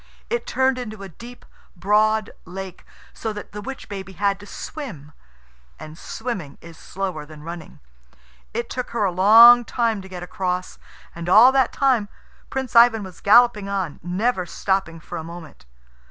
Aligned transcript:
It 0.31 0.47
turned 0.47 0.79
into 0.79 1.03
a 1.03 1.09
deep, 1.09 1.45
broad 1.75 2.31
lake, 2.43 2.85
so 3.13 3.31
that 3.33 3.51
the 3.51 3.61
witch 3.61 3.87
baby 3.87 4.13
had 4.13 4.39
to 4.39 4.47
swim 4.47 5.11
and 5.79 5.95
swimming 5.95 6.57
is 6.59 6.75
slower 6.75 7.23
than 7.23 7.43
running. 7.43 7.79
It 8.51 8.67
took 8.67 8.89
her 8.97 9.03
a 9.05 9.11
long 9.11 9.63
time 9.63 10.01
to 10.01 10.09
get 10.09 10.23
across, 10.23 10.79
and 11.13 11.29
all 11.29 11.51
that 11.51 11.71
time 11.71 12.09
Prince 12.49 12.75
Ivan 12.75 13.03
was 13.03 13.21
galloping 13.21 13.69
on, 13.69 13.99
never 14.01 14.47
stopping 14.47 14.99
for 14.99 15.19
a 15.19 15.23
moment. 15.23 15.67